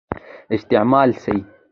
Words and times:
استعمال 0.51 1.13
سي. 1.13 1.45